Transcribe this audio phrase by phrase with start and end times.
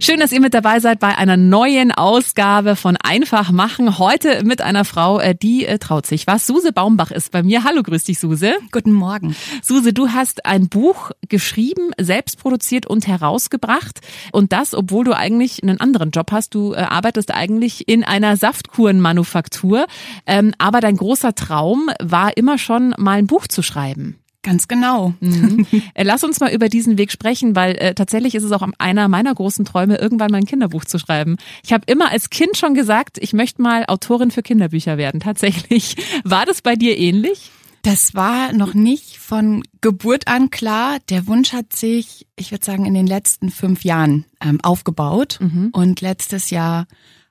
[0.00, 3.98] Schön, dass ihr mit dabei seid bei einer neuen Ausgabe von Einfach machen.
[3.98, 6.46] Heute mit einer Frau, äh, die äh, traut sich was.
[6.46, 7.64] Suse Baumbach ist bei mir.
[7.64, 8.54] Hallo, grüß dich, Suse.
[8.70, 9.34] Guten Morgen.
[9.60, 14.00] Suse, du hast ein Buch geschrieben, selbst produziert und herausgebracht.
[14.30, 16.54] Und das, obwohl du eigentlich einen anderen Job hast.
[16.54, 19.86] Du äh, arbeitest eigentlich in einer Saftkurenmanufaktur.
[20.26, 24.20] Ähm, aber dein großer Traum war immer schon, mal ein Buch zu schreiben.
[24.48, 25.12] Ganz genau.
[25.20, 25.66] Mhm.
[25.94, 29.08] Äh, lass uns mal über diesen Weg sprechen, weil äh, tatsächlich ist es auch einer
[29.08, 31.36] meiner großen Träume, irgendwann mal ein Kinderbuch zu schreiben.
[31.64, 35.20] Ich habe immer als Kind schon gesagt, ich möchte mal Autorin für Kinderbücher werden.
[35.20, 35.96] Tatsächlich.
[36.24, 37.50] War das bei dir ähnlich?
[37.82, 40.98] Das war noch nicht von Geburt an klar.
[41.10, 45.38] Der Wunsch hat sich, ich würde sagen, in den letzten fünf Jahren ähm, aufgebaut.
[45.40, 45.70] Mhm.
[45.72, 46.86] Und letztes Jahr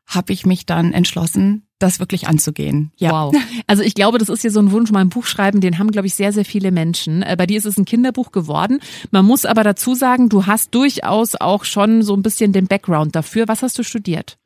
[0.06, 2.92] habe ich mich dann entschlossen, das wirklich anzugehen.
[2.98, 3.12] Ja.
[3.12, 3.36] Wow.
[3.70, 5.92] Also ich glaube, das ist ja so ein Wunsch, mal ein Buch schreiben, den haben,
[5.92, 7.22] glaube ich, sehr, sehr viele Menschen.
[7.22, 8.80] Äh, bei dir ist es ein Kinderbuch geworden.
[9.12, 13.16] Man muss aber dazu sagen, du hast durchaus auch schon so ein bisschen den Background
[13.16, 13.48] dafür.
[13.48, 14.38] Was hast du studiert?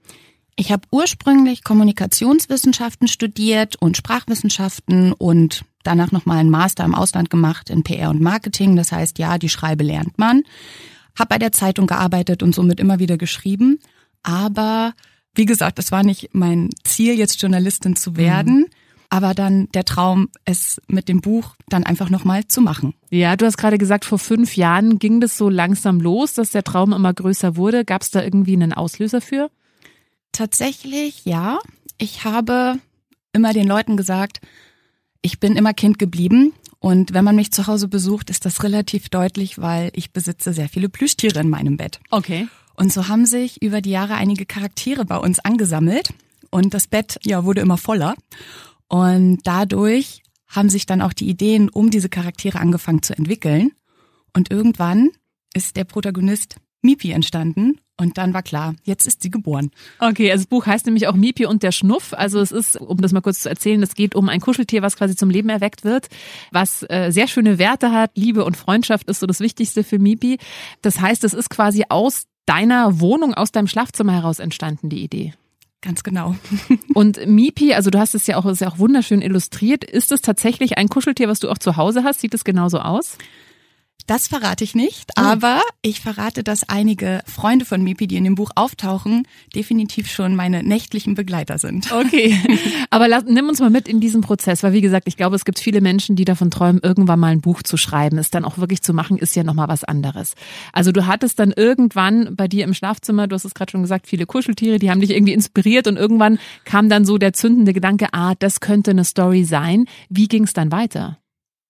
[0.55, 7.69] Ich habe ursprünglich Kommunikationswissenschaften studiert und Sprachwissenschaften und danach nochmal einen Master im Ausland gemacht
[7.69, 8.75] in PR und Marketing.
[8.75, 10.43] Das heißt, ja, die Schreibe lernt man.
[11.17, 13.79] Hab bei der Zeitung gearbeitet und somit immer wieder geschrieben.
[14.23, 14.93] Aber
[15.35, 18.59] wie gesagt, es war nicht mein Ziel, jetzt Journalistin zu werden.
[18.59, 18.65] Mhm.
[19.13, 22.93] Aber dann der Traum, es mit dem Buch dann einfach nochmal zu machen.
[23.09, 26.63] Ja, du hast gerade gesagt, vor fünf Jahren ging das so langsam los, dass der
[26.63, 27.83] Traum immer größer wurde.
[27.83, 29.51] Gab es da irgendwie einen Auslöser für?
[30.31, 31.59] Tatsächlich, ja.
[31.97, 32.79] Ich habe
[33.33, 34.39] immer den Leuten gesagt,
[35.21, 36.53] ich bin immer Kind geblieben.
[36.79, 40.69] Und wenn man mich zu Hause besucht, ist das relativ deutlich, weil ich besitze sehr
[40.69, 41.99] viele Plüschtiere in meinem Bett.
[42.09, 42.47] Okay.
[42.75, 46.13] Und so haben sich über die Jahre einige Charaktere bei uns angesammelt
[46.49, 48.15] und das Bett ja wurde immer voller.
[48.87, 53.71] Und dadurch haben sich dann auch die Ideen um diese Charaktere angefangen zu entwickeln.
[54.33, 55.11] Und irgendwann
[55.53, 59.69] ist der Protagonist Mipi entstanden und dann war klar, jetzt ist sie geboren.
[59.99, 62.13] Okay, also das Buch heißt nämlich auch Mipi und der Schnuff.
[62.13, 64.97] Also es ist, um das mal kurz zu erzählen, es geht um ein Kuscheltier, was
[64.97, 66.07] quasi zum Leben erweckt wird,
[66.51, 68.11] was äh, sehr schöne Werte hat.
[68.15, 70.39] Liebe und Freundschaft ist so das Wichtigste für Mipi.
[70.81, 75.33] Das heißt, es ist quasi aus deiner Wohnung, aus deinem Schlafzimmer heraus entstanden, die Idee.
[75.81, 76.35] Ganz genau.
[76.93, 79.83] Und Mipi, also du hast es ja auch, ist ja auch wunderschön illustriert.
[79.83, 82.19] Ist es tatsächlich ein Kuscheltier, was du auch zu Hause hast?
[82.21, 83.17] Sieht es genauso aus?
[84.11, 85.21] Das verrate ich nicht, oh.
[85.21, 90.35] aber ich verrate, dass einige Freunde von Mipi, die in dem Buch auftauchen, definitiv schon
[90.35, 91.93] meine nächtlichen Begleiter sind.
[91.93, 92.37] Okay,
[92.89, 95.45] aber lass, nimm uns mal mit in diesen Prozess, weil wie gesagt, ich glaube, es
[95.45, 98.17] gibt viele Menschen, die davon träumen, irgendwann mal ein Buch zu schreiben.
[98.17, 100.33] Es dann auch wirklich zu machen, ist ja nochmal was anderes.
[100.73, 104.07] Also du hattest dann irgendwann bei dir im Schlafzimmer, du hast es gerade schon gesagt,
[104.07, 108.07] viele Kuscheltiere, die haben dich irgendwie inspiriert und irgendwann kam dann so der zündende Gedanke,
[108.11, 109.85] ah, das könnte eine Story sein.
[110.09, 111.17] Wie ging es dann weiter?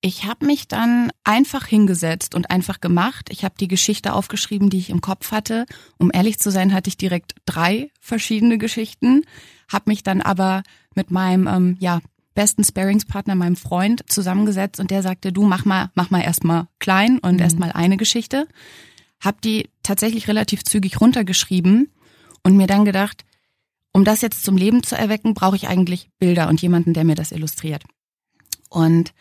[0.03, 3.29] Ich habe mich dann einfach hingesetzt und einfach gemacht.
[3.29, 5.67] Ich habe die Geschichte aufgeschrieben, die ich im Kopf hatte.
[5.99, 9.23] Um ehrlich zu sein, hatte ich direkt drei verschiedene Geschichten,
[9.71, 10.63] habe mich dann aber
[10.95, 12.01] mit meinem ähm, ja
[12.33, 17.19] besten Sparingspartner, meinem Freund, zusammengesetzt und der sagte, du mach mal, mach mal erstmal klein
[17.19, 17.41] und mhm.
[17.41, 18.47] erstmal eine Geschichte.
[19.19, 21.91] Hab die tatsächlich relativ zügig runtergeschrieben
[22.43, 23.23] und mir dann gedacht,
[23.93, 27.15] um das jetzt zum Leben zu erwecken, brauche ich eigentlich Bilder und jemanden, der mir
[27.15, 27.83] das illustriert.
[28.69, 29.13] Und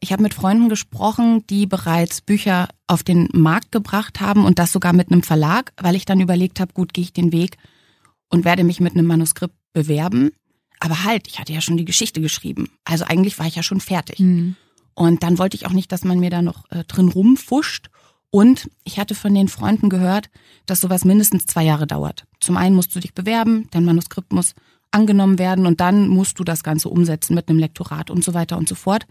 [0.00, 4.72] ich habe mit Freunden gesprochen, die bereits Bücher auf den Markt gebracht haben und das
[4.72, 7.56] sogar mit einem Verlag, weil ich dann überlegt habe, gut, gehe ich den Weg
[8.28, 10.30] und werde mich mit einem Manuskript bewerben.
[10.80, 12.70] Aber halt, ich hatte ja schon die Geschichte geschrieben.
[12.84, 14.20] Also eigentlich war ich ja schon fertig.
[14.20, 14.56] Mhm.
[14.94, 17.88] Und dann wollte ich auch nicht, dass man mir da noch äh, drin rumfuscht.
[18.30, 20.30] Und ich hatte von den Freunden gehört,
[20.66, 22.24] dass sowas mindestens zwei Jahre dauert.
[22.40, 24.54] Zum einen musst du dich bewerben, dein Manuskript muss
[24.90, 28.56] angenommen werden und dann musst du das Ganze umsetzen mit einem Lektorat und so weiter
[28.56, 29.06] und so fort.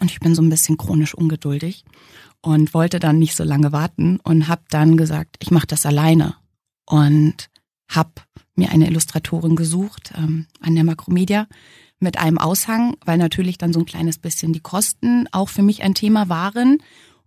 [0.00, 1.84] Und ich bin so ein bisschen chronisch ungeduldig
[2.40, 6.34] und wollte dann nicht so lange warten und habe dann gesagt, ich mache das alleine
[6.86, 7.48] und
[7.88, 8.12] habe
[8.54, 11.46] mir eine Illustratorin gesucht ähm, an der Makromedia
[12.00, 15.82] mit einem Aushang, weil natürlich dann so ein kleines bisschen die Kosten auch für mich
[15.82, 16.78] ein Thema waren.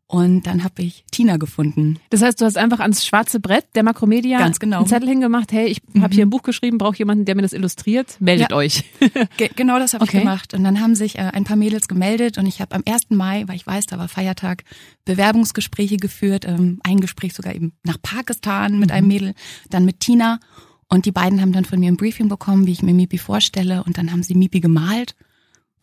[0.07, 1.97] Und dann habe ich Tina gefunden.
[2.11, 4.77] Das heißt, du hast einfach ans schwarze Brett der Makromedia Ganz genau.
[4.77, 6.03] einen Zettel hingemacht, hey, ich mhm.
[6.03, 8.55] habe hier ein Buch geschrieben, brauche jemanden, der mir das illustriert, meldet Ja.
[8.55, 8.83] euch.
[9.37, 10.17] Ge genau das habe Okay.
[10.17, 10.53] ich gemacht.
[10.53, 13.09] Und dann haben sich äh, ein paar Mädels gemeldet und ich habe am 1.
[13.09, 14.63] Mai, weil ich weiß, da war Feiertag,
[15.05, 16.45] Bewerbungsgespräche geführt.
[16.45, 19.33] Ähm, ein Gespräch sogar eben nach Pakistan mit einem Mädel,
[19.71, 20.39] dann mit Tina.
[20.87, 23.83] Und die beiden haben dann von mir ein Briefing bekommen, wie ich mir Mipi vorstelle.
[23.83, 25.15] Und dann haben sie Mipi gemalt.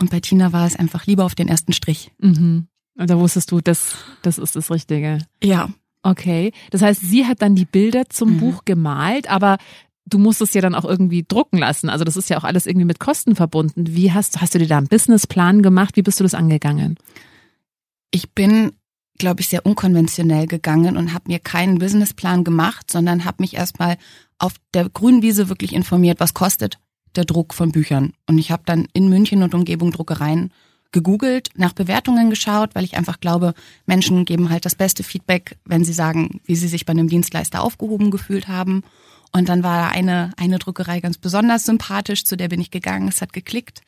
[0.01, 2.13] Und bei Tina war es einfach lieber auf den ersten Strich.
[2.19, 2.69] mhm.
[2.95, 5.19] Und da wusstest du, das, das ist das Richtige.
[5.43, 5.71] Ja,
[6.05, 6.51] Okay.
[6.71, 8.41] Das heißt, sie hat dann die Bilder zum Mhm.
[8.41, 9.59] Buch gemalt, aber
[10.05, 11.89] du musst es ja dann auch irgendwie drucken lassen.
[11.89, 13.95] Also das ist ja auch alles irgendwie mit Kosten verbunden.
[13.95, 15.97] Wie hast, hast du dir da einen Businessplan gemacht?
[15.97, 16.99] Wie bist du das angegangen?
[18.13, 18.73] ich bin,
[19.19, 23.97] glaube ich, sehr unkonventionell gegangen und habe mir keinen Businessplan gemacht, sondern habe mich erstmal
[24.39, 26.79] auf der grünen Wiese wirklich informiert, was kostet
[27.17, 28.13] der Druck von Büchern.
[28.29, 30.53] Und ich habe dann in München und Umgebung Druckereien
[30.93, 33.55] gegoogelt, nach Bewertungen geschaut, weil ich einfach glaube,
[33.87, 37.63] Menschen geben halt das beste Feedback, wenn sie sagen, wie sie sich bei einem Dienstleister
[37.63, 38.83] aufgehoben gefühlt haben.
[39.33, 43.23] Und dann war eine, eine Druckerei ganz besonders sympathisch, zu der bin ich gegangen, es
[43.23, 43.81] hat geklickt.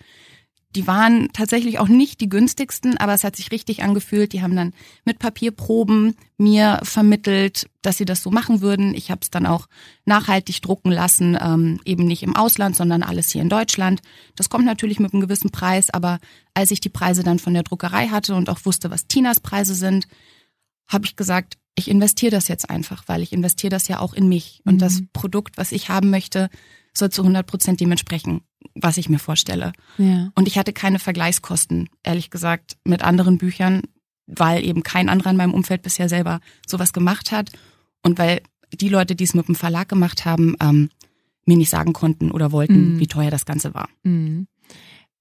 [0.75, 4.33] Die waren tatsächlich auch nicht die günstigsten, aber es hat sich richtig angefühlt.
[4.33, 4.73] Die haben dann
[5.05, 8.93] mit Papierproben mir vermittelt, dass sie das so machen würden.
[8.95, 9.67] Ich habe es dann auch
[10.05, 14.03] nachhaltig drucken lassen, ähm, eben nicht im Ausland, sondern alles hier in Deutschland.
[14.35, 16.19] Das kommt natürlich mit einem gewissen Preis, aber
[16.55, 19.75] als ich die Preise dann von der Druckerei hatte und auch wusste, was Tinas Preise
[19.75, 20.09] sind,
[20.89, 24.29] habe ich gesagt, ich investiere das jetzt einfach, weil ich investiere das ja auch in
[24.29, 24.61] mich.
[24.65, 24.79] Und Mhm.
[24.79, 26.51] das Produkt, was ich haben möchte,
[26.97, 28.43] soll zu 100 Prozent dem entsprechen,
[28.75, 29.73] was ich mir vorstelle.
[29.99, 30.31] Ja.
[30.35, 33.83] Und ich hatte keine Vergleichskosten, ehrlich gesagt, mit anderen Büchern,
[34.27, 37.51] weil eben kein anderer in meinem Umfeld bisher selber sowas gemacht hat.
[38.03, 38.41] Und weil
[38.73, 40.89] die Leute, die es mit dem Verlag gemacht haben, ähm,
[41.47, 43.01] mir nicht sagen konnten oder wollten, Mhm.
[43.01, 43.89] wie teuer das Ganze war.
[44.03, 44.47] Mhm.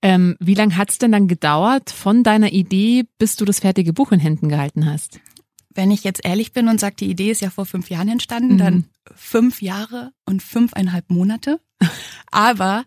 [0.02, 4.12] Ähm, wie lange hat's denn dann gedauert von deiner Idee, bis du das fertige Buch
[4.12, 5.20] in Händen gehalten hast?
[5.75, 8.54] Wenn ich jetzt ehrlich bin und sage, die Idee ist ja vor fünf Jahren entstanden,
[8.54, 8.58] Mhm.
[8.58, 8.86] dann
[9.16, 11.60] fünf Jahre und fünfeinhalb Monate.
[12.31, 12.86] Aber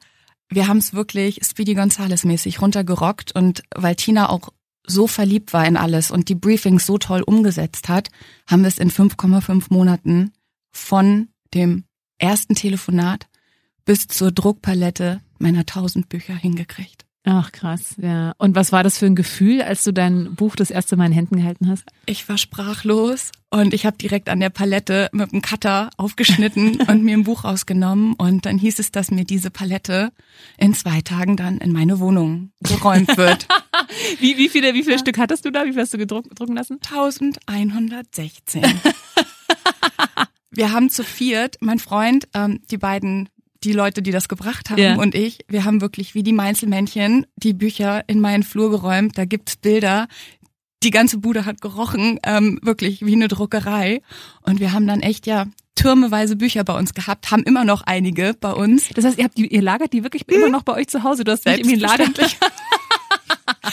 [0.49, 4.51] wir haben es wirklich Speedy Gonzales mäßig runtergerockt und weil Tina auch
[4.87, 8.11] so verliebt war in alles und die Briefings so toll umgesetzt hat,
[8.47, 10.33] haben wir es in 5,5 Monaten
[10.71, 11.85] von dem
[12.19, 13.27] ersten Telefonat
[13.85, 17.05] bis zur Druckpalette meiner 1000 Bücher hingekriegt.
[17.29, 18.35] Ach krass, ja.
[18.39, 21.13] Und was war das für ein Gefühl, als du dein Buch das erste Mal in
[21.13, 21.83] Händen gehalten hast?
[22.07, 27.03] Ich war sprachlos und ich habe direkt an der Palette mit dem Cutter aufgeschnitten und
[27.03, 30.13] mir ein Buch rausgenommen und dann hieß es, dass mir diese Palette
[30.57, 33.49] in zwei Tagen dann in meine Wohnung geräumt wird.
[34.21, 35.65] Wie, wie viele, wie viele Stück hattest du da?
[35.65, 36.79] Wie viel hast du gedruck, drucken lassen?
[36.91, 38.63] 1116.
[40.51, 43.29] Wir haben zu viert, mein Freund, ähm, die beiden,
[43.65, 44.97] die Leute, die das gebracht haben Ja.
[44.97, 49.17] und ich, wir haben wirklich wie die Meinzelmännchen die Bücher in meinen Flur geräumt.
[49.19, 50.09] Da gibt's Bilder.
[50.83, 54.03] Die ganze Bude hat gerochen, ähm, wirklich wie eine Druckerei.
[54.43, 58.35] Und wir haben dann echt ja türmeweise Bücher bei uns gehabt, haben immer noch einige
[58.41, 58.89] bei uns.
[58.95, 61.25] Das heißt, ihr habt die, ihr lagert die wirklich immer noch bei euch zu Hause.
[61.25, 62.05] Du hast nicht irgendwie ein Lager.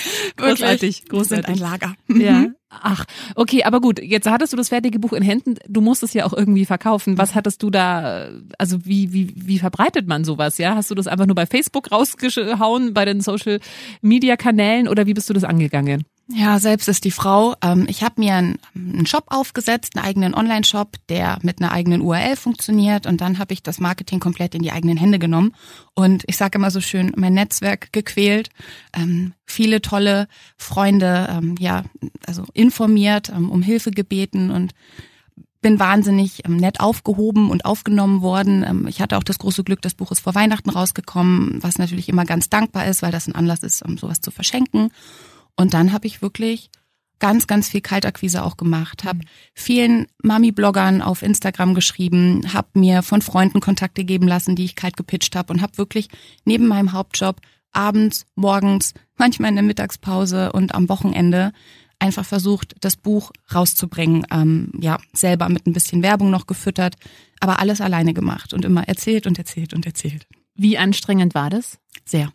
[0.38, 1.48] großartig, großartig.
[1.48, 1.94] ein Lager.
[2.08, 2.48] Ja.
[2.70, 3.06] Ach,
[3.36, 6.26] okay, aber gut, jetzt hattest du das fertige Buch in Händen, du musst es ja
[6.26, 7.18] auch irgendwie verkaufen.
[7.18, 10.76] Was hattest du da, also wie, wie, wie verbreitet man sowas, ja?
[10.76, 13.60] Hast du das einfach nur bei Facebook rausgehauen, bei den Social
[14.02, 16.04] Media Kanälen oder wie bist du das angegangen?
[16.30, 17.56] Ja, selbst ist die Frau.
[17.62, 22.38] Ähm, ich habe mir einen, Shop aufgesetzt, einen eigenen Online-Shop, der mit einer eigenen URL
[22.38, 23.06] funktioniert.
[23.06, 25.54] Und dann habe ich das Marketing komplett in die eigenen Hände genommen.
[25.96, 28.50] Und ich sage immer so schön, mein Netzwerk gequält,
[28.94, 31.84] ähm, viele tolle Freunde, ähm, ja,
[32.26, 34.74] also informiert, um Hilfe gebeten und
[35.62, 38.86] bin wahnsinnig nett aufgehoben und aufgenommen worden.
[38.88, 42.26] Ich hatte auch das große Glück, das Buch ist vor Weihnachten rausgekommen, was natürlich immer
[42.26, 44.90] ganz dankbar ist, weil das ein Anlass ist, um sowas zu verschenken.
[45.56, 46.70] Und dann habe ich wirklich
[47.20, 49.20] ganz, ganz viel Kaltakquise auch gemacht, habe
[49.54, 54.98] vielen Mami-Bloggern auf Instagram geschrieben, habe mir von Freunden Kontakte geben lassen, die ich kalt
[54.98, 56.10] gepitcht habe und habe wirklich
[56.44, 57.40] neben meinem Hauptjob
[57.72, 61.54] abends, morgens, manchmal in der Mittagspause und am Wochenende
[61.98, 64.28] einfach versucht, das Buch rauszubringen.
[64.30, 66.96] Ähm, ja, selber mit ein bisschen Werbung noch gefüttert,
[67.40, 70.28] aber alles alleine gemacht und immer erzählt und erzählt und erzählt.
[70.56, 71.80] Wie anstrengend war das?
[72.06, 72.34] Sehr.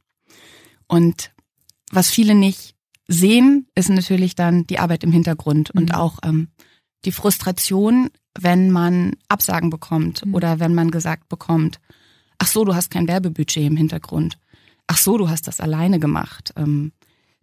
[0.86, 1.32] Und
[1.90, 2.74] was viele nicht
[3.08, 5.80] sehen, ist natürlich dann die Arbeit im Hintergrund Mhm.
[5.80, 6.48] und auch ähm,
[7.04, 10.34] die Frustration, wenn man Absagen bekommt Mhm.
[10.34, 11.80] oder wenn man gesagt bekommt,
[12.38, 14.38] ach so, du hast kein Werbebudget im Hintergrund.
[14.86, 16.52] Ach so, du hast das alleine gemacht.
[16.56, 16.92] Ähm,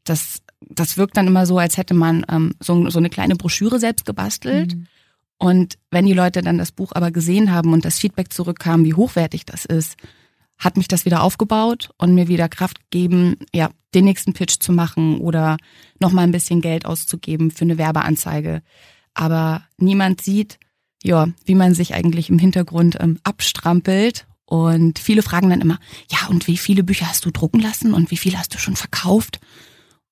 [0.04, 3.80] das, das wirkt dann immer so, als hätte man ähm, so, so eine kleine Broschüre
[3.80, 4.76] selbst gebastelt.
[4.76, 4.88] Mhm.
[5.38, 8.94] Und wenn die Leute dann das Buch aber gesehen haben und das Feedback zurückkam, wie
[8.94, 9.98] hochwertig das ist,
[10.58, 14.72] hat mich das wieder aufgebaut und mir wieder Kraft gegeben, ja, den nächsten Pitch zu
[14.72, 15.58] machen oder
[16.00, 18.62] nochmal ein bisschen Geld auszugeben für eine Werbeanzeige.
[19.14, 20.60] Aber niemand sieht,
[21.04, 24.28] ja, wie man sich eigentlich im Hintergrund ähm, abstrampelt.
[24.46, 28.12] Und viele fragen dann immer, ja, und wie viele Bücher hast du drucken lassen und
[28.12, 29.40] wie viele hast du schon verkauft?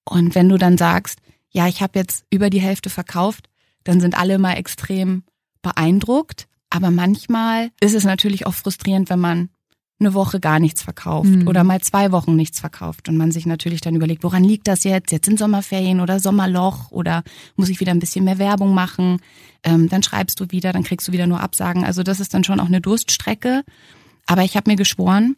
[0.06, 1.20] Und wenn du dann sagst,
[1.50, 3.50] ja, ich habe jetzt über die Hälfte verkauft,
[3.84, 5.24] dann sind alle mal extrem
[5.62, 6.48] beeindruckt.
[6.70, 9.50] Aber manchmal ist es natürlich auch frustrierend, wenn man
[10.04, 11.48] eine Woche gar nichts verkauft mhm.
[11.48, 14.84] oder mal zwei Wochen nichts verkauft und man sich natürlich dann überlegt, woran liegt das
[14.84, 15.12] jetzt?
[15.12, 17.24] Jetzt sind Sommerferien oder Sommerloch oder
[17.56, 19.20] muss ich wieder ein bisschen mehr Werbung machen?
[19.64, 21.86] Ähm, dann schreibst du wieder, dann kriegst du wieder nur Absagen.
[21.86, 23.64] Also das ist dann schon auch eine Durststrecke.
[24.26, 25.36] Aber ich habe mir geschworen,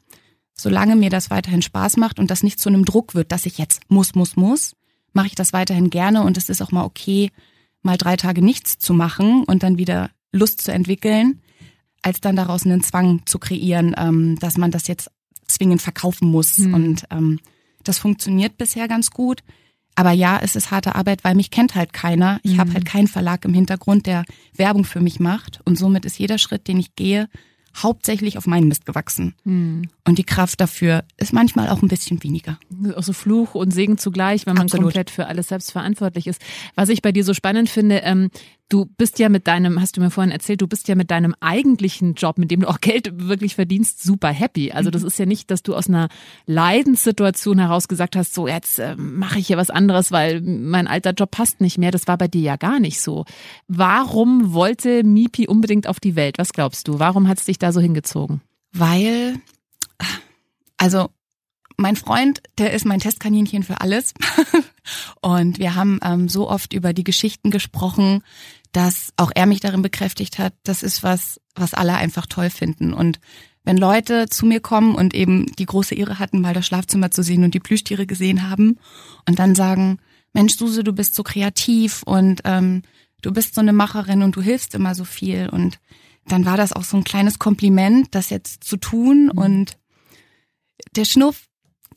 [0.54, 3.58] solange mir das weiterhin Spaß macht und das nicht zu einem Druck wird, dass ich
[3.58, 4.76] jetzt muss, muss, muss,
[5.14, 7.32] mache ich das weiterhin gerne und es ist auch mal okay,
[7.82, 11.42] mal drei Tage nichts zu machen und dann wieder Lust zu entwickeln,
[12.06, 15.10] als dann daraus einen Zwang zu kreieren, ähm, dass man das jetzt
[15.48, 16.60] zwingend verkaufen muss.
[16.60, 16.74] Mhm.
[16.74, 17.40] Und ähm,
[17.84, 19.42] das funktioniert bisher ganz gut.
[19.96, 22.40] Aber ja, es ist harte Arbeit, weil mich kennt halt keiner.
[22.44, 22.60] Ich mhm.
[22.60, 25.62] habe halt keinen Verlag im Hintergrund, der Werbung für mich macht.
[25.66, 27.28] Und somit ist jeder Schritt, den ich gehe,
[27.76, 29.34] hauptsächlich auf meinen Mist gewachsen.
[29.44, 29.90] Mhm.
[30.06, 32.60] Und die Kraft dafür ist manchmal auch ein bisschen weniger.
[32.96, 34.86] Also Fluch und Segen zugleich, wenn man Absolut.
[34.86, 36.42] komplett für alles selbst verantwortlich ist.
[36.76, 38.30] Was ich bei dir so spannend finde, ähm,
[38.70, 41.36] du bist ja mit deinem, hast du mir vorhin erzählt, du bist ja mit deinem
[41.40, 44.72] eigentlichen Job, mit dem du auch Geld wirklich verdienst, super happy.
[44.72, 45.08] Also das mhm.
[45.08, 46.10] ist ja nicht, dass du aus einer
[46.46, 51.12] Leidenssituation heraus gesagt hast, so jetzt äh, mache ich hier was anderes, weil mein alter
[51.12, 51.92] Job passt nicht mehr.
[51.92, 53.26] Das war bei dir ja gar nicht so.
[53.68, 56.38] Warum wollte Mipi unbedingt auf die Welt?
[56.38, 57.00] Was glaubst du?
[57.00, 58.42] Warum hat es dich da so hingezogen?
[58.74, 59.36] Weil,
[60.78, 61.10] also
[61.78, 64.14] mein Freund, der ist mein Testkaninchen für alles.
[65.22, 68.24] und wir haben ähm, so oft über die Geschichten gesprochen,
[68.72, 72.94] dass auch er mich darin bekräftigt hat, das ist was, was alle einfach toll finden.
[72.94, 73.20] Und
[73.64, 77.24] wenn Leute zu mir kommen und eben die große Ehre hatten, mal das Schlafzimmer zu
[77.24, 78.78] sehen und die Plüschtiere gesehen haben
[79.28, 80.00] und dann sagen,
[80.34, 82.84] Mensch, Suse, du bist so kreativ und ähm,
[83.22, 85.50] du bist so eine Macherin und du hilfst immer so viel.
[85.50, 85.80] Und
[86.28, 89.26] dann war das auch so ein kleines Kompliment, das jetzt zu tun.
[89.26, 89.32] Mhm.
[89.32, 89.78] Und
[90.96, 91.48] der Schnuff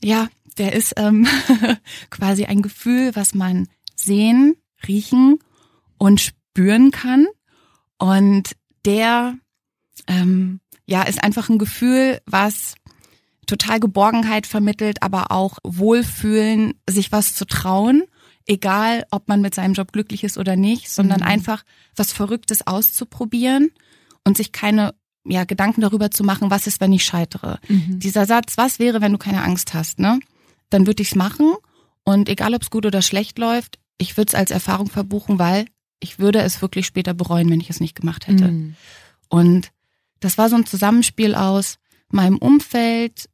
[0.02, 0.28] ja,
[0.58, 1.26] der ist ähm,
[2.10, 5.38] quasi ein Gefühl, was man sehen, riechen
[5.98, 7.26] und spüren kann.
[7.98, 9.34] Und der
[10.06, 12.74] ähm, ja ist einfach ein Gefühl, was
[13.46, 18.04] total Geborgenheit vermittelt, aber auch Wohlfühlen, sich was zu trauen,
[18.46, 21.26] egal ob man mit seinem Job glücklich ist oder nicht, sondern mhm.
[21.26, 21.64] einfach
[21.96, 23.70] was Verrücktes auszuprobieren
[24.24, 27.58] und sich keine ja, Gedanken darüber zu machen, was ist, wenn ich scheitere.
[27.68, 27.98] Mhm.
[27.98, 30.20] Dieser Satz, was wäre, wenn du keine Angst hast, ne?
[30.70, 31.54] Dann würde ich es machen
[32.04, 35.66] und egal, ob es gut oder schlecht läuft, ich würde es als Erfahrung verbuchen, weil
[36.00, 38.48] ich würde es wirklich später bereuen, wenn ich es nicht gemacht hätte.
[38.48, 38.76] Mhm.
[39.28, 39.70] Und
[40.20, 41.78] das war so ein Zusammenspiel aus
[42.10, 43.28] meinem Umfeld,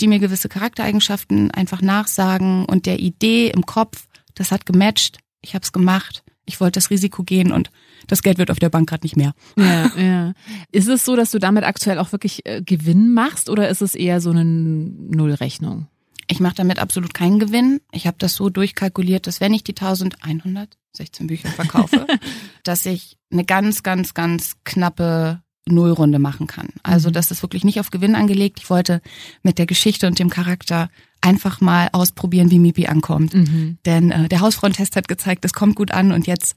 [0.00, 5.54] die mir gewisse Charaktereigenschaften einfach nachsagen und der Idee im Kopf, das hat gematcht, ich
[5.54, 7.70] habe es gemacht, ich wollte das Risiko gehen und
[8.06, 9.32] das Geld wird auf der Bank gerade nicht mehr.
[9.56, 10.32] Ja, ja.
[10.72, 13.94] Ist es so, dass du damit aktuell auch wirklich äh, Gewinn machst oder ist es
[13.94, 15.86] eher so eine Nullrechnung?
[16.28, 17.80] Ich mache damit absolut keinen Gewinn.
[17.92, 22.06] Ich habe das so durchkalkuliert, dass wenn ich die 1116 Bücher verkaufe,
[22.62, 26.68] dass ich eine ganz, ganz, ganz knappe Nullrunde machen kann.
[26.82, 27.14] Also mhm.
[27.14, 28.58] das ist wirklich nicht auf Gewinn angelegt.
[28.60, 29.02] Ich wollte
[29.42, 30.88] mit der Geschichte und dem Charakter
[31.20, 33.34] einfach mal ausprobieren, wie Mipi ankommt.
[33.34, 33.78] Mhm.
[33.84, 36.54] Denn äh, der Hausfront-Test hat gezeigt, es kommt gut an und jetzt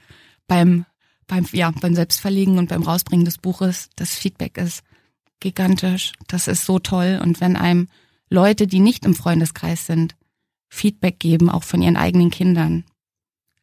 [0.47, 0.85] beim
[1.27, 4.83] beim, ja, beim Selbstverlegen und beim Rausbringen des Buches, das Feedback ist
[5.39, 6.13] gigantisch.
[6.27, 7.19] Das ist so toll.
[7.21, 7.87] Und wenn einem
[8.29, 10.15] Leute, die nicht im Freundeskreis sind,
[10.69, 12.83] Feedback geben, auch von ihren eigenen Kindern,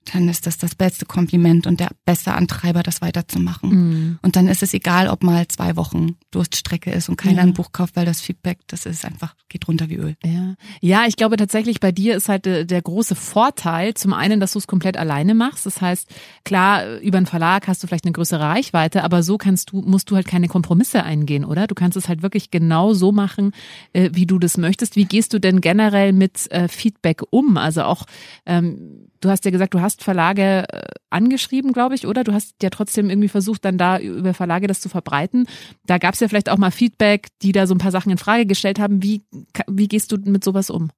[0.05, 3.71] dann ist das das beste Kompliment und der beste Antreiber, das weiterzumachen.
[3.71, 4.19] Mhm.
[4.23, 7.43] Und dann ist es egal, ob mal zwei Wochen Durststrecke ist und keiner ja.
[7.43, 10.17] ein Buch kauft, weil das Feedback, das ist einfach, geht runter wie Öl.
[10.25, 10.55] Ja.
[10.81, 14.53] ja, ich glaube tatsächlich, bei dir ist halt der, der große Vorteil, zum einen, dass
[14.53, 15.67] du es komplett alleine machst.
[15.67, 16.09] Das heißt,
[16.45, 20.11] klar, über einen Verlag hast du vielleicht eine größere Reichweite, aber so kannst du, musst
[20.11, 21.67] du halt keine Kompromisse eingehen, oder?
[21.67, 23.53] Du kannst es halt wirklich genau so machen,
[23.93, 24.97] äh, wie du das möchtest.
[24.97, 27.57] Wie gehst du denn generell mit äh, Feedback um?
[27.57, 28.07] Also auch,
[28.47, 32.25] ähm, du hast ja gesagt, du hast Verlage äh, angeschrieben, glaube ich, oder?
[32.25, 35.47] Du hast ja trotzdem irgendwie versucht, dann da über Verlage das zu verbreiten.
[35.87, 38.19] Da gab es ja vielleicht auch mal Feedback, die da so ein paar Sachen in
[38.19, 39.03] Frage gestellt haben.
[39.03, 39.23] Wie,
[39.67, 40.91] wie gehst du mit sowas um?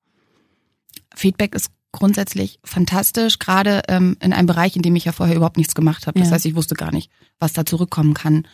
[1.14, 5.58] Feedback ist grundsätzlich fantastisch, gerade ähm, in einem Bereich, in dem ich ja vorher überhaupt
[5.58, 6.18] nichts gemacht habe.
[6.18, 6.34] Das ja.
[6.34, 8.46] heißt, ich wusste gar nicht, was da zurückkommen kann.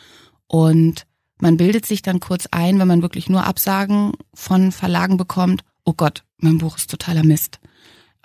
[0.47, 1.05] Und
[1.39, 5.93] man bildet sich dann kurz ein, wenn man wirklich nur Absagen von Verlagen bekommt, oh
[5.93, 7.59] Gott, mein Buch ist totaler Mist.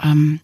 [0.03, 0.41] Ähm,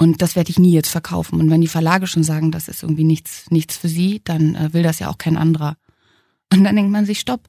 [0.00, 1.38] Und das werde ich nie jetzt verkaufen.
[1.38, 4.72] Und wenn die Verlage schon sagen, das ist irgendwie nichts, nichts für sie, dann äh,
[4.72, 5.76] will das ja auch kein anderer.
[6.50, 7.48] Und dann denkt man sich, stopp,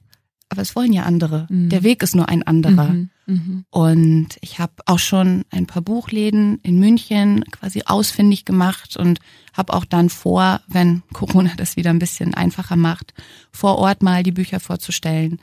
[0.50, 1.46] aber es wollen ja andere.
[1.48, 1.70] Mhm.
[1.70, 2.90] Der Weg ist nur ein anderer.
[2.90, 3.10] Mhm.
[3.24, 3.64] Mhm.
[3.70, 9.20] Und ich habe auch schon ein paar Buchläden in München quasi ausfindig gemacht und
[9.54, 13.14] habe auch dann vor, wenn Corona das wieder ein bisschen einfacher macht,
[13.50, 15.40] vor Ort mal die Bücher vorzustellen.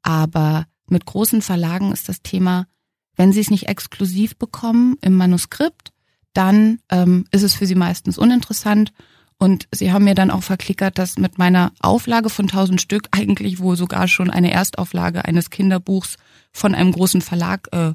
[0.00, 2.66] Aber mit großen Verlagen ist das Thema,
[3.14, 5.92] wenn sie es nicht exklusiv bekommen im Manuskript,
[6.36, 8.92] dann ähm, ist es für sie meistens uninteressant.
[9.38, 13.58] Und sie haben mir dann auch verklickert, dass mit meiner Auflage von 1000 Stück eigentlich
[13.58, 16.16] wohl sogar schon eine Erstauflage eines Kinderbuchs
[16.52, 17.92] von einem großen Verlag äh,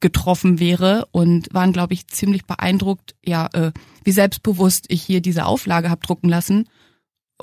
[0.00, 3.72] getroffen wäre und waren, glaube ich, ziemlich beeindruckt, ja, äh,
[4.02, 6.68] wie selbstbewusst ich hier diese Auflage habe drucken lassen.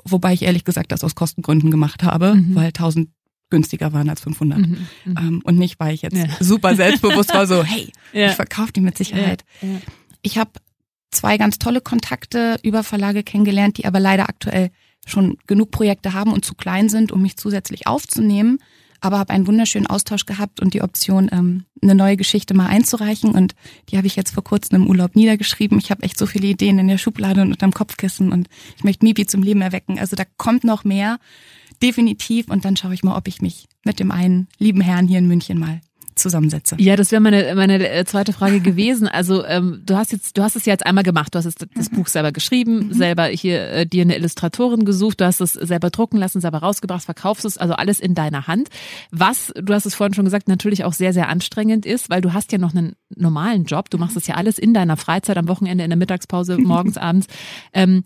[0.04, 2.56] Wobei ich ehrlich gesagt das aus Kostengründen gemacht habe, mhm.
[2.56, 3.10] weil 1000
[3.50, 4.60] günstiger waren als 500.
[4.60, 6.26] Mhm, mhm, ähm, und nicht, weil ich jetzt ja.
[6.40, 8.28] super selbstbewusst war, so, hey, ja.
[8.30, 9.44] ich verkaufe die mit Sicherheit.
[9.62, 9.70] Ja.
[10.22, 10.52] Ich habe
[11.12, 14.72] zwei ganz tolle Kontakte über Verlage kennengelernt, die aber leider aktuell
[15.06, 18.60] schon genug Projekte haben und zu klein sind, um mich zusätzlich aufzunehmen.
[19.02, 23.32] Aber habe einen wunderschönen Austausch gehabt und die Option, ähm, eine neue Geschichte mal einzureichen.
[23.32, 23.56] Und
[23.88, 25.80] die habe ich jetzt vor kurzem im Urlaub niedergeschrieben.
[25.80, 29.06] Ich habe echt so viele Ideen in der Schublade und unterm Kopfkissen und ich möchte
[29.06, 29.98] Mibi zum Leben erwecken.
[29.98, 31.18] Also da kommt noch mehr
[31.82, 32.50] definitiv.
[32.50, 35.28] Und dann schaue ich mal, ob ich mich mit dem einen lieben Herrn hier in
[35.28, 35.80] München mal
[36.20, 36.76] zusammensetze.
[36.80, 39.08] Ja, das wäre meine, meine äh, zweite Frage gewesen.
[39.08, 41.34] Also ähm, du hast jetzt, du hast es ja jetzt einmal gemacht.
[41.34, 41.96] Du hast das, das mhm.
[41.96, 42.94] Buch selber geschrieben, mhm.
[42.94, 47.04] selber hier äh, dir eine Illustratorin gesucht, du hast es selber drucken lassen, selber rausgebracht,
[47.04, 48.70] verkaufst es, also alles in deiner Hand.
[49.12, 52.34] Was, du hast es vorhin schon gesagt, natürlich auch sehr, sehr anstrengend ist, weil du
[52.34, 53.90] hast ja noch einen normalen Job.
[53.90, 57.28] Du machst es ja alles in deiner Freizeit, am Wochenende, in der Mittagspause, morgens, abends.
[57.74, 58.04] Ähm,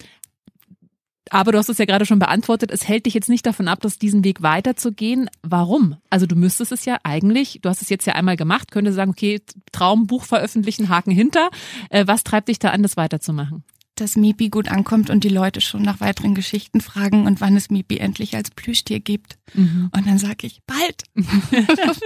[1.33, 3.81] aber du hast es ja gerade schon beantwortet, es hält dich jetzt nicht davon ab,
[3.81, 5.31] dass diesen Weg weiterzugehen.
[5.41, 5.95] Warum?
[6.11, 9.09] Also du müsstest es ja eigentlich, du hast es jetzt ja einmal gemacht, könnte sagen,
[9.09, 11.49] okay, Traum, Buch veröffentlichen, Haken hinter.
[11.89, 13.63] Äh, was treibt dich da an, das weiterzumachen?
[13.95, 17.71] Dass Mipi gut ankommt und die Leute schon nach weiteren Geschichten fragen und wann es
[17.71, 19.39] Mipi endlich als Plüschtier gibt.
[19.55, 19.89] Mhm.
[19.91, 21.03] Und dann sage ich, bald.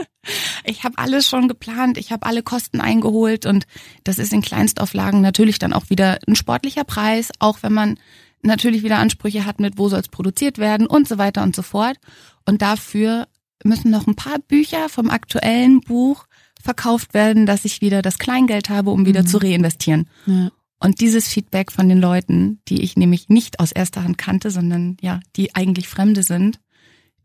[0.64, 3.68] ich habe alles schon geplant, ich habe alle Kosten eingeholt und
[4.06, 8.00] das ist in Kleinstauflagen natürlich dann auch wieder ein sportlicher Preis, auch wenn man
[8.42, 11.62] natürlich wieder Ansprüche hat mit, wo soll es produziert werden und so weiter und so
[11.62, 11.98] fort.
[12.46, 13.28] Und dafür
[13.64, 16.26] müssen noch ein paar Bücher vom aktuellen Buch
[16.62, 19.28] verkauft werden, dass ich wieder das Kleingeld habe, um wieder mhm.
[19.28, 20.10] zu reinvestieren.
[20.26, 20.52] Ja.
[20.80, 24.98] Und dieses Feedback von den Leuten, die ich nämlich nicht aus erster Hand kannte, sondern
[25.02, 26.60] ja, die eigentlich Fremde sind,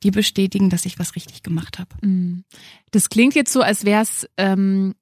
[0.03, 1.90] die bestätigen, dass ich was richtig gemacht habe.
[2.01, 2.44] Mhm.
[2.90, 4.94] Das klingt jetzt so, als wäre es ähm,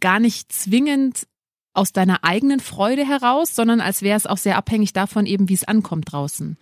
[0.00, 1.26] gar nicht zwingend
[1.74, 5.54] aus deiner eigenen Freude heraus, sondern als wäre es auch sehr abhängig davon, eben wie
[5.54, 6.56] es ankommt draußen.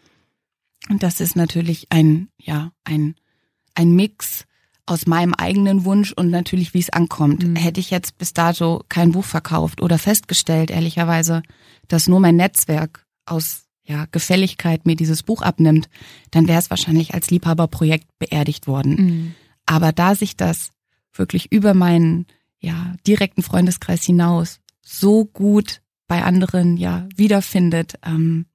[0.89, 3.15] Und das ist natürlich ein, ja, ein,
[3.75, 4.47] ein Mix
[4.87, 7.47] aus meinem eigenen Wunsch und natürlich, wie es ankommt.
[7.47, 7.57] Mhm.
[7.57, 11.43] Hätte ich jetzt bis dato kein Buch verkauft oder festgestellt, ehrlicherweise,
[11.89, 15.89] dass nur mein Netzwerk aus ja, Gefälligkeit mir dieses Buch abnimmt,
[16.31, 18.95] dann wäre es wahrscheinlich als Liebhaberprojekt beerdigt worden.
[18.95, 19.35] Mhm.
[19.67, 20.71] Aber da sich das
[21.13, 22.27] wirklich über meinen
[22.61, 28.47] ja, direkten Freundeskreis hinaus so gut bei anderen ja wiederfindet, ähm,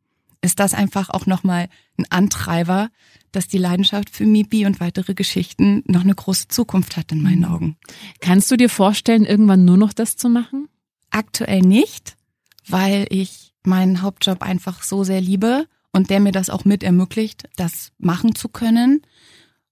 [0.42, 2.90] ist das einfach auch nochmal ein Antreiber,
[3.32, 7.40] dass die Leidenschaft für Mipi und weitere Geschichten noch eine große Zukunft hat in meinen
[7.40, 7.46] mhm.
[7.46, 7.78] Augen.
[8.22, 10.70] Kannst du dir vorstellen, irgendwann nur noch das zu machen?
[11.10, 12.16] Aktuell nicht,
[12.68, 17.48] weil ich meinen Hauptjob einfach so sehr liebe und der mir das auch mit ermöglicht,
[17.56, 19.02] das machen zu können.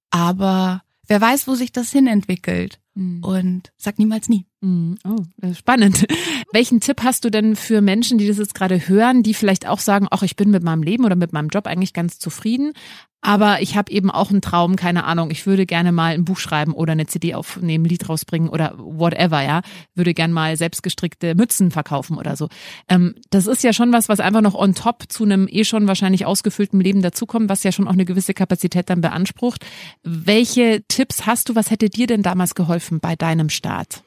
[0.09, 2.79] Aber wer weiß, wo sich das hinentwickelt.
[2.95, 3.23] Mhm.
[3.23, 4.45] Und sag niemals nie.
[4.63, 4.97] Mhm.
[5.03, 5.17] Oh,
[5.53, 6.05] spannend.
[6.53, 9.79] Welchen Tipp hast du denn für Menschen, die das jetzt gerade hören, die vielleicht auch
[9.79, 12.71] sagen, ach, ich bin mit meinem Leben oder mit meinem Job eigentlich ganz zufrieden,
[13.19, 16.37] aber ich habe eben auch einen Traum, keine Ahnung, ich würde gerne mal ein Buch
[16.37, 19.61] schreiben oder eine CD aufnehmen, Lied rausbringen oder whatever, ja.
[19.95, 22.47] Würde gerne mal selbstgestrickte Mützen verkaufen oder so.
[22.87, 25.87] Ähm, das ist ja schon was, was einfach noch on top zu einem eh schon
[25.87, 29.65] wahrscheinlich ausgefüllten Leben dazukommt, was ja schon auch eine gewisse Kapazität dann beansprucht.
[30.03, 34.03] Welche Tipps hast du, was hätte dir denn damals geholfen bei deinem Start?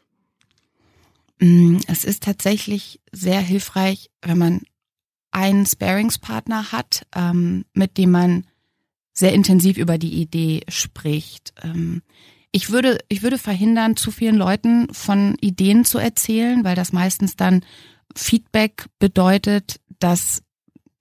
[1.38, 4.62] Mm, es ist tatsächlich sehr hilfreich, wenn man
[5.30, 8.46] einen Sparingspartner hat, ähm, mit dem man
[9.12, 11.52] sehr intensiv über die Idee spricht.
[11.62, 12.02] Ähm,
[12.52, 17.36] ich würde, ich würde verhindern, zu vielen Leuten von Ideen zu erzählen, weil das meistens
[17.36, 17.64] dann
[18.14, 20.42] Feedback bedeutet, dass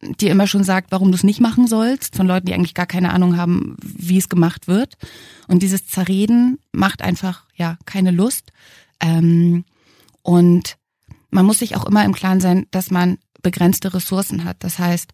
[0.01, 2.85] dir immer schon sagt, warum du es nicht machen sollst, von Leuten, die eigentlich gar
[2.85, 4.95] keine Ahnung haben, wie es gemacht wird.
[5.47, 8.51] Und dieses Zerreden macht einfach ja keine Lust.
[8.99, 9.63] Ähm,
[10.25, 10.77] und
[11.29, 14.57] man muss sich auch immer im Klaren sein, dass man begrenzte Ressourcen hat.
[14.63, 15.13] Das heißt,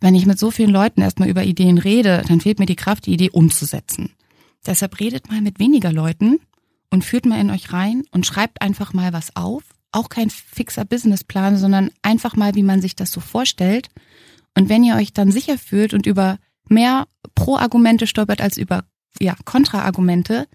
[0.00, 3.06] wenn ich mit so vielen Leuten erstmal über Ideen rede, dann fehlt mir die Kraft,
[3.06, 4.12] die Idee umzusetzen.
[4.66, 6.40] Deshalb redet mal mit weniger Leuten
[6.90, 9.62] und führt mal in euch rein und schreibt einfach mal was auf,
[9.92, 13.88] auch kein fixer Businessplan, sondern einfach mal, wie man sich das so vorstellt.
[14.54, 16.38] Und wenn ihr euch dann sicher fühlt und über
[16.68, 18.84] mehr Pro-Argumente stolpert als über
[19.20, 20.48] ja, Kontra-Argumente,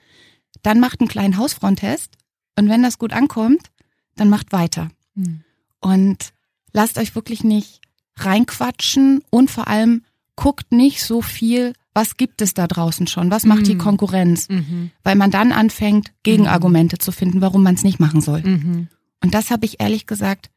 [0.61, 2.17] dann macht einen kleinen Hausfrauentest
[2.57, 3.71] und wenn das gut ankommt,
[4.15, 4.89] dann macht weiter.
[5.15, 5.43] Mhm.
[5.79, 6.33] Und
[6.71, 7.81] lasst euch wirklich nicht
[8.17, 10.03] reinquatschen und vor allem
[10.35, 13.65] guckt nicht so viel, was gibt es da draußen schon, was macht mhm.
[13.65, 14.91] die Konkurrenz, mhm.
[15.03, 18.41] weil man dann anfängt, Gegenargumente zu finden, warum man es nicht machen soll.
[18.41, 18.87] Mhm.
[19.21, 20.49] Und das habe ich ehrlich gesagt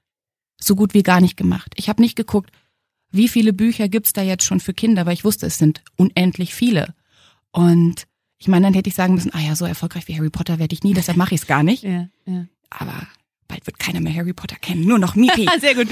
[0.58, 1.72] so gut wie gar nicht gemacht.
[1.76, 2.50] Ich habe nicht geguckt,
[3.10, 6.54] wie viele Bücher gibt's da jetzt schon für Kinder, weil ich wusste, es sind unendlich
[6.54, 6.94] viele.
[7.52, 8.06] Und
[8.38, 10.74] ich meine, dann hätte ich sagen müssen, ah ja, so erfolgreich wie Harry Potter werde
[10.74, 11.82] ich nie, deshalb mache ich es gar nicht.
[11.82, 12.46] Ja, ja.
[12.70, 13.06] Aber
[13.48, 15.46] bald wird keiner mehr Harry Potter kennen, nur noch Mipi.
[15.60, 15.88] Sehr gut.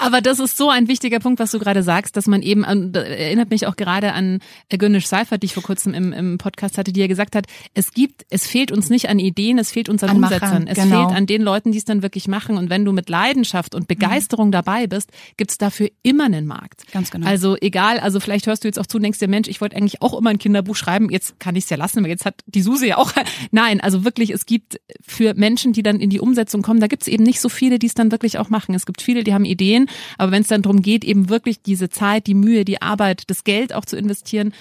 [0.00, 3.50] Aber das ist so ein wichtiger Punkt, was du gerade sagst, dass man eben, erinnert
[3.50, 7.00] mich auch gerade an Günnisch Seifert, die ich vor kurzem im, im Podcast hatte, die
[7.00, 10.10] ja gesagt hat, es gibt, es fehlt uns nicht an Ideen, es fehlt uns an,
[10.10, 10.66] an Umsetzern.
[10.66, 11.06] Es genau.
[11.06, 12.56] fehlt an den Leuten, die es dann wirklich machen.
[12.56, 14.52] Und wenn du mit Leidenschaft und Begeisterung mhm.
[14.52, 16.90] dabei bist, gibt es dafür immer einen Markt.
[16.92, 17.26] Ganz genau.
[17.26, 19.76] Also egal, also vielleicht hörst du jetzt auch zu und denkst dir, Mensch, ich wollte
[19.76, 22.42] eigentlich auch immer ein Kinderbuch schreiben, jetzt kann ich es ja lassen, weil jetzt hat
[22.46, 23.12] die Suse ja auch.
[23.50, 27.04] Nein, also wirklich, es gibt für Menschen, die dann in die Umsetzung kommen, da gibt
[27.04, 28.74] es eben nicht so viel viele, die es dann wirklich auch machen.
[28.74, 31.90] Es gibt viele, die haben Ideen, aber wenn es dann darum geht, eben wirklich diese
[31.90, 34.52] Zeit, die Mühe, die Arbeit, das Geld auch zu investieren,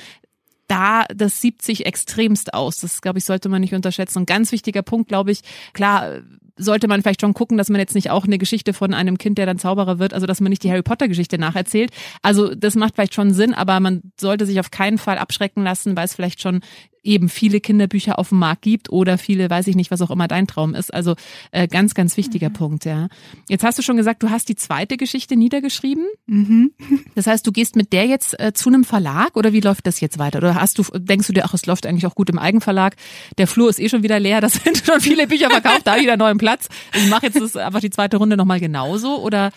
[0.67, 2.77] da, das siebt sich extremst aus.
[2.77, 4.19] Das, glaube ich, sollte man nicht unterschätzen.
[4.19, 5.41] Und ganz wichtiger Punkt, glaube ich,
[5.73, 6.19] klar,
[6.57, 9.37] sollte man vielleicht schon gucken, dass man jetzt nicht auch eine Geschichte von einem Kind,
[9.37, 11.91] der dann Zauberer wird, also dass man nicht die Harry Potter Geschichte nacherzählt.
[12.21, 15.95] Also das macht vielleicht schon Sinn, aber man sollte sich auf keinen Fall abschrecken lassen,
[15.95, 16.59] weil es vielleicht schon
[17.03, 20.27] eben viele Kinderbücher auf dem Markt gibt oder viele, weiß ich nicht, was auch immer
[20.27, 20.93] dein Traum ist.
[20.93, 21.15] Also
[21.51, 22.53] äh, ganz, ganz wichtiger mhm.
[22.53, 23.07] Punkt, ja.
[23.47, 26.05] Jetzt hast du schon gesagt, du hast die zweite Geschichte niedergeschrieben.
[26.27, 26.71] Mhm.
[27.15, 29.99] Das heißt, du gehst mit der jetzt äh, zu einem Verlag oder wie läuft das
[29.99, 30.37] jetzt weiter?
[30.37, 32.95] Oder hast du, denkst du dir, ach, es läuft eigentlich auch gut im Eigenverlag?
[33.37, 36.15] Der Flur ist eh schon wieder leer, da sind schon viele Bücher verkauft, da wieder
[36.15, 36.69] neuen Platz.
[36.95, 39.51] Ich mache jetzt das einfach die zweite Runde nochmal genauso oder?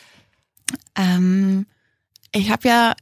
[0.97, 1.67] Ähm,
[2.33, 2.95] ich habe ja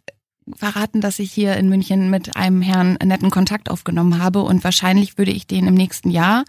[0.55, 5.19] verraten, dass ich hier in München mit einem Herrn netten Kontakt aufgenommen habe und wahrscheinlich
[5.19, 6.45] würde ich den im nächsten Jahr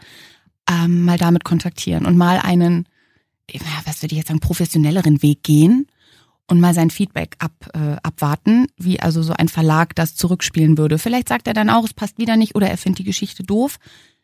[0.70, 2.86] ähm, mal damit kontaktieren und mal einen,
[3.86, 5.88] was würde ich jetzt sagen, professionelleren Weg gehen
[6.48, 11.00] und mal sein Feedback ab, äh, abwarten, wie also so ein Verlag das zurückspielen würde.
[11.00, 13.78] Vielleicht sagt er dann auch, es passt wieder nicht oder er findet die Geschichte doof.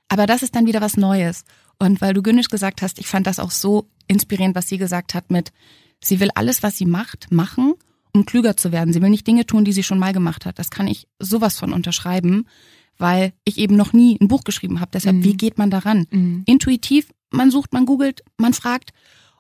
[0.10, 1.44] Aber das ist dann wieder was Neues.
[1.80, 5.14] Und weil du Günnisch gesagt hast, ich fand das auch so inspirierend, was sie gesagt
[5.14, 5.52] hat mit,
[6.02, 7.76] sie will alles, was sie macht, machen
[8.18, 8.94] um klüger zu werden.
[8.94, 10.60] Sie will nicht Dinge tun, die sie schon mal gemacht hat.
[10.60, 12.48] Das kann ich sowas von unterschreiben,
[12.98, 14.92] weil ich eben noch nie ein Buch geschrieben habe.
[14.94, 15.24] Deshalb, mhm.
[15.24, 16.08] wie geht man daran?
[16.10, 16.44] Mhm.
[16.46, 18.92] Intuitiv, man sucht, man googelt, man fragt.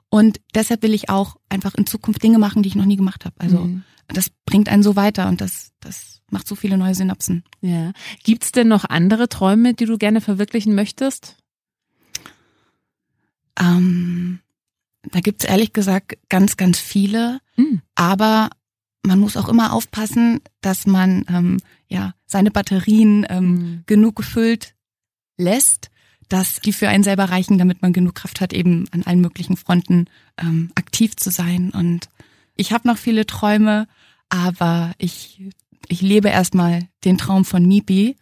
[0.09, 3.25] Und deshalb will ich auch einfach in Zukunft Dinge machen, die ich noch nie gemacht
[3.25, 3.35] habe.
[3.39, 3.83] Also mhm.
[4.07, 7.43] das bringt einen so weiter und das, das macht so viele neue Synapsen.
[7.61, 7.91] Ja.
[8.23, 11.35] Gibt's denn noch andere Träume, die du gerne verwirklichen möchtest?
[13.59, 14.39] Ähm,
[15.03, 17.39] da gibt's ehrlich gesagt ganz, ganz viele.
[17.55, 17.81] Mhm.
[17.95, 18.49] Aber
[19.07, 23.83] man muss auch immer aufpassen, dass man ähm, ja seine Batterien ähm, mhm.
[23.85, 24.75] genug gefüllt
[25.37, 25.89] lässt,
[26.29, 29.57] dass die für einen selber reichen, damit man genug Kraft hat, eben an allen möglichen
[29.57, 30.05] Fronten
[30.37, 31.71] ähm, aktiv zu sein.
[31.71, 32.09] Und
[32.55, 33.87] ich habe noch viele Träume,
[34.29, 35.41] aber ich
[35.87, 38.15] ich lebe erstmal den Traum von Mipi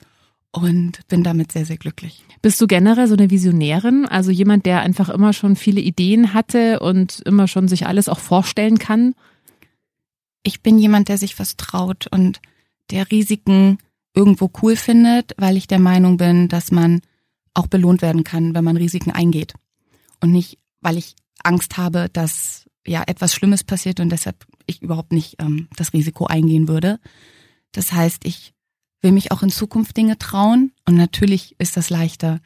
[0.52, 2.24] und bin damit sehr, sehr glücklich.
[2.42, 6.80] Bist du generell so eine Visionärin, also jemand, der einfach immer schon viele Ideen hatte
[6.80, 9.16] und immer schon sich alles auch vorstellen kann?
[10.46, 12.40] Ich bin jemand, der sich was traut und
[12.92, 13.80] der Risiken
[14.14, 17.02] irgendwo cool findet, weil ich der Meinung bin, dass man
[17.54, 19.56] auch belohnt werden kann, wenn man Risiken eingeht.
[20.22, 25.12] Und nicht, weil ich Angst habe, dass ja etwas Schlimmes passiert und deshalb ich überhaupt
[25.12, 27.00] nicht ähm, das Risiko eingehen würde.
[27.72, 28.54] Das heißt, ich
[29.02, 32.40] will mich auch in Zukunft Dinge trauen und natürlich ist das leichter,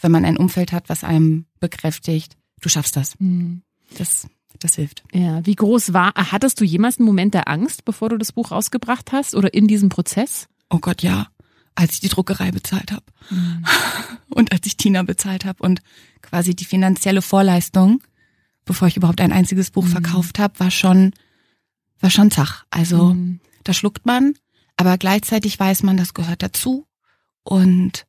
[0.00, 3.18] wenn man ein Umfeld hat, was einem bekräftigt, du schaffst das.
[3.18, 3.62] Mhm.
[3.98, 5.02] Das das hilft.
[5.12, 8.50] Ja, wie groß war, hattest du jemals einen Moment der Angst, bevor du das Buch
[8.50, 10.48] rausgebracht hast oder in diesem Prozess?
[10.68, 11.28] Oh Gott, ja.
[11.74, 13.64] Als ich die Druckerei bezahlt habe mhm.
[14.28, 15.80] und als ich Tina bezahlt habe und
[16.20, 18.02] quasi die finanzielle Vorleistung,
[18.64, 19.90] bevor ich überhaupt ein einziges Buch mhm.
[19.90, 21.12] verkauft habe, war schon
[22.00, 22.64] war schon zach.
[22.70, 23.40] Also mhm.
[23.64, 24.34] da schluckt man,
[24.76, 26.86] aber gleichzeitig weiß man, das gehört dazu
[27.42, 28.06] und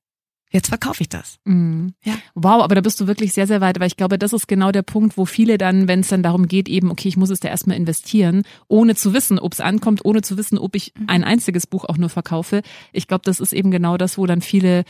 [0.51, 1.39] jetzt verkaufe ich das.
[1.45, 1.93] Mhm.
[2.03, 2.13] Ja.
[2.35, 4.71] Wow, aber da bist du wirklich sehr, sehr weit, weil ich glaube, das ist genau
[4.71, 7.39] der Punkt, wo viele dann, wenn es dann darum geht, eben, okay, ich muss es
[7.39, 11.05] da erstmal investieren, ohne zu wissen, ob es ankommt, ohne zu wissen, ob ich mhm.
[11.07, 12.61] ein einziges Buch auch nur verkaufe.
[12.91, 14.83] Ich glaube, das ist eben genau das, wo dann viele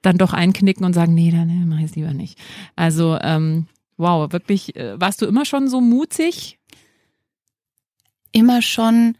[0.00, 2.38] dann doch einknicken und sagen, nee, dann nee, mach ich es lieber nicht.
[2.74, 6.58] Also, ähm, wow, wirklich, äh, warst du immer schon so mutig?
[8.32, 9.16] Immer schon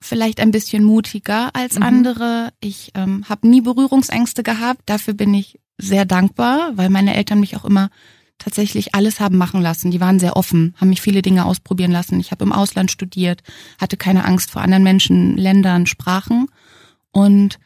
[0.00, 1.82] vielleicht ein bisschen mutiger als mhm.
[1.82, 2.52] andere.
[2.60, 4.82] Ich ähm, habe nie Berührungsängste gehabt.
[4.86, 7.90] Dafür bin ich sehr dankbar, weil meine Eltern mich auch immer
[8.38, 9.90] tatsächlich alles haben machen lassen.
[9.90, 12.20] Die waren sehr offen, haben mich viele Dinge ausprobieren lassen.
[12.20, 13.42] Ich habe im Ausland studiert,
[13.80, 16.48] hatte keine Angst vor anderen Menschen, Ländern, Sprachen
[17.12, 17.58] und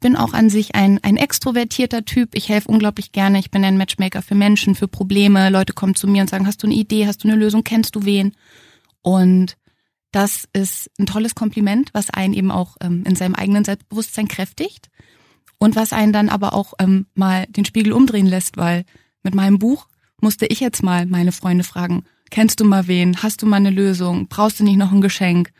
[0.00, 2.34] bin auch an sich ein, ein extrovertierter Typ.
[2.34, 3.38] Ich helfe unglaublich gerne.
[3.38, 5.48] Ich bin ein Matchmaker für Menschen, für Probleme.
[5.50, 7.96] Leute kommen zu mir und sagen, hast du eine Idee, hast du eine Lösung, kennst
[7.96, 8.34] du wen?
[9.00, 9.56] Und
[10.14, 14.88] das ist ein tolles Kompliment, was einen eben auch ähm, in seinem eigenen Selbstbewusstsein kräftigt
[15.58, 18.84] und was einen dann aber auch ähm, mal den Spiegel umdrehen lässt, weil
[19.24, 19.88] mit meinem Buch
[20.20, 23.70] musste ich jetzt mal meine Freunde fragen, kennst du mal wen, hast du mal eine
[23.70, 25.50] Lösung, brauchst du nicht noch ein Geschenk?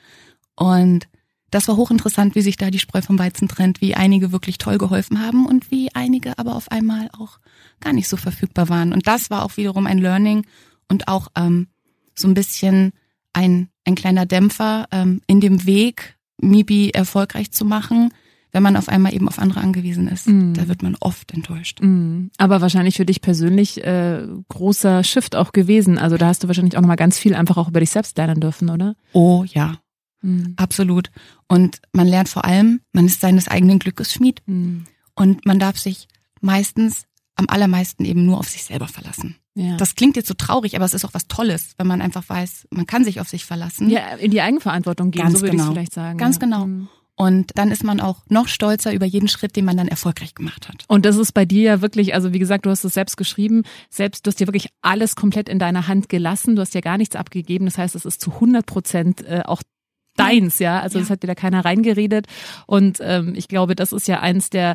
[0.54, 1.08] Und
[1.50, 4.78] das war hochinteressant, wie sich da die Spreu vom Weizen trennt, wie einige wirklich toll
[4.78, 7.38] geholfen haben und wie einige aber auf einmal auch
[7.80, 8.92] gar nicht so verfügbar waren.
[8.92, 10.46] Und das war auch wiederum ein Learning
[10.88, 11.68] und auch ähm,
[12.14, 12.92] so ein bisschen
[13.32, 18.10] ein, ein kleiner Dämpfer ähm, in dem Weg, Mibi erfolgreich zu machen,
[18.52, 20.28] wenn man auf einmal eben auf andere angewiesen ist.
[20.28, 20.54] Mm.
[20.54, 21.80] Da wird man oft enttäuscht.
[21.82, 22.28] Mm.
[22.38, 25.98] Aber wahrscheinlich für dich persönlich äh, großer Shift auch gewesen.
[25.98, 28.40] Also da hast du wahrscheinlich auch nochmal ganz viel einfach auch über dich selbst lernen
[28.40, 28.94] dürfen, oder?
[29.12, 29.78] Oh ja,
[30.22, 30.54] mm.
[30.56, 31.10] absolut.
[31.48, 34.40] Und man lernt vor allem, man ist seines eigenen Glückes Schmied.
[34.46, 34.82] Mm.
[35.16, 36.06] Und man darf sich
[36.40, 39.36] meistens, am allermeisten eben nur auf sich selber verlassen.
[39.54, 39.76] Ja.
[39.76, 42.66] Das klingt jetzt so traurig, aber es ist auch was Tolles, wenn man einfach weiß,
[42.70, 43.88] man kann sich auf sich verlassen.
[43.88, 45.68] Ja, in die Eigenverantwortung gehen, Ganz so würde genau.
[45.68, 46.18] ich vielleicht sagen.
[46.18, 46.40] Ganz ja.
[46.40, 46.66] genau.
[46.66, 46.88] Mhm.
[47.16, 50.68] Und dann ist man auch noch stolzer über jeden Schritt, den man dann erfolgreich gemacht
[50.68, 50.84] hat.
[50.88, 53.62] Und das ist bei dir ja wirklich, also wie gesagt, du hast es selbst geschrieben,
[53.88, 56.98] selbst, du hast dir wirklich alles komplett in deiner Hand gelassen, du hast ja gar
[56.98, 57.66] nichts abgegeben.
[57.66, 59.62] Das heißt, es ist zu 100 Prozent äh, auch
[60.16, 60.80] deins, ja.
[60.80, 61.12] Also es ja.
[61.12, 62.26] hat dir da keiner reingeredet.
[62.66, 64.74] Und ähm, ich glaube, das ist ja eins der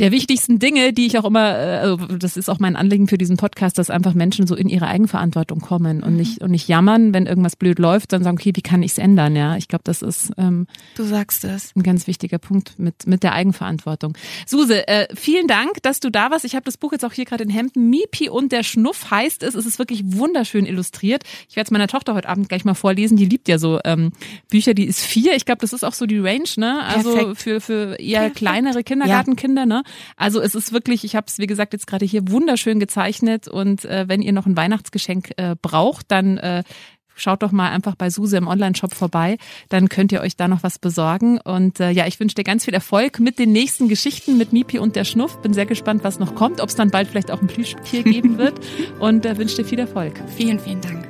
[0.00, 3.18] der wichtigsten Dinge, die ich auch immer, äh, also das ist auch mein Anliegen für
[3.18, 6.16] diesen Podcast, dass einfach Menschen so in ihre Eigenverantwortung kommen und mhm.
[6.16, 8.98] nicht und nicht jammern, wenn irgendwas blöd läuft, dann sagen, okay, wie kann ich es
[8.98, 9.36] ändern?
[9.36, 13.22] Ja, ich glaube, das ist ähm, du sagst es ein ganz wichtiger Punkt mit mit
[13.22, 14.16] der Eigenverantwortung.
[14.46, 16.46] Suse, äh, vielen Dank, dass du da warst.
[16.46, 17.90] Ich habe das Buch jetzt auch hier gerade in Hemden.
[17.90, 19.54] Mipi und der Schnuff heißt es.
[19.54, 21.24] Es ist wirklich wunderschön illustriert.
[21.48, 23.18] Ich werde es meiner Tochter heute Abend gleich mal vorlesen.
[23.18, 24.12] Die liebt ja so ähm,
[24.48, 24.72] Bücher.
[24.72, 25.34] Die ist vier.
[25.36, 26.82] Ich glaube, das ist auch so die Range, ne?
[26.84, 27.42] Also Perfekt.
[27.42, 28.36] für für eher Perfekt.
[28.36, 29.66] kleinere Kindergartenkinder, ja.
[29.66, 29.82] ne?
[30.16, 33.84] Also es ist wirklich, ich habe es wie gesagt jetzt gerade hier wunderschön gezeichnet und
[33.84, 36.62] äh, wenn ihr noch ein Weihnachtsgeschenk äh, braucht, dann äh,
[37.20, 39.36] schaut doch mal einfach bei Suse im Online-Shop vorbei,
[39.68, 41.38] dann könnt ihr euch da noch was besorgen.
[41.40, 44.78] Und äh, ja, ich wünsche dir ganz viel Erfolg mit den nächsten Geschichten mit Mipi
[44.78, 45.40] und der Schnuff.
[45.42, 48.38] Bin sehr gespannt, was noch kommt, ob es dann bald vielleicht auch ein Plüschtier geben
[48.38, 48.60] wird
[49.00, 50.14] und äh, wünsche dir viel Erfolg.
[50.36, 51.09] Vielen, vielen Dank.